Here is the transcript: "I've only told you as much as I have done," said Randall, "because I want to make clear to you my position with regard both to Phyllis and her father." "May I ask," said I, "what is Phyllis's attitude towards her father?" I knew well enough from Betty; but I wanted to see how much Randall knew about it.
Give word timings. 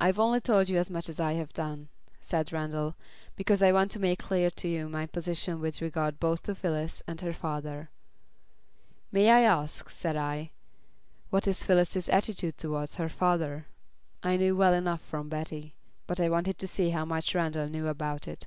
"I've 0.00 0.20
only 0.20 0.40
told 0.40 0.68
you 0.68 0.76
as 0.78 0.88
much 0.88 1.08
as 1.08 1.18
I 1.18 1.32
have 1.32 1.52
done," 1.52 1.88
said 2.20 2.52
Randall, 2.52 2.94
"because 3.34 3.60
I 3.60 3.72
want 3.72 3.90
to 3.90 3.98
make 3.98 4.20
clear 4.20 4.50
to 4.52 4.68
you 4.68 4.88
my 4.88 5.06
position 5.06 5.58
with 5.58 5.82
regard 5.82 6.20
both 6.20 6.44
to 6.44 6.54
Phyllis 6.54 7.02
and 7.08 7.20
her 7.22 7.32
father." 7.32 7.90
"May 9.10 9.28
I 9.30 9.40
ask," 9.40 9.90
said 9.90 10.14
I, 10.14 10.52
"what 11.30 11.48
is 11.48 11.64
Phyllis's 11.64 12.08
attitude 12.08 12.56
towards 12.56 12.94
her 13.02 13.08
father?" 13.08 13.66
I 14.22 14.36
knew 14.36 14.54
well 14.54 14.72
enough 14.74 15.00
from 15.00 15.28
Betty; 15.28 15.74
but 16.06 16.20
I 16.20 16.28
wanted 16.30 16.56
to 16.60 16.68
see 16.68 16.90
how 16.90 17.04
much 17.04 17.34
Randall 17.34 17.68
knew 17.68 17.88
about 17.88 18.28
it. 18.28 18.46